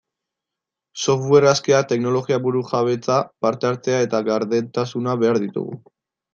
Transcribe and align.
Software 1.01 1.49
askea, 1.51 1.81
teknologia 1.91 2.41
burujabetza, 2.47 3.19
parte-hartzea 3.47 4.03
eta 4.09 4.25
gardentasuna 4.33 5.19
behar 5.25 5.45
ditugu. 5.49 5.81